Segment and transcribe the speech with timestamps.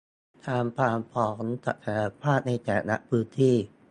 [0.47, 3.55] ตามความพร้อม ศักยภาพในแต่ละพื้นที่